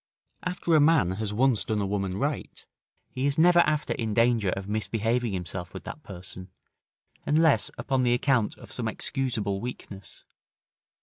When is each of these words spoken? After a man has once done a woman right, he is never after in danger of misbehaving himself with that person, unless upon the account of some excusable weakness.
After 0.41 0.75
a 0.75 0.79
man 0.79 1.11
has 1.11 1.31
once 1.31 1.63
done 1.63 1.79
a 1.79 1.85
woman 1.85 2.17
right, 2.17 2.65
he 3.11 3.27
is 3.27 3.37
never 3.37 3.59
after 3.59 3.93
in 3.93 4.15
danger 4.15 4.49
of 4.49 4.67
misbehaving 4.67 5.31
himself 5.31 5.75
with 5.75 5.83
that 5.83 6.01
person, 6.01 6.49
unless 7.23 7.69
upon 7.77 8.01
the 8.01 8.15
account 8.15 8.57
of 8.57 8.71
some 8.71 8.87
excusable 8.87 9.61
weakness. 9.61 10.23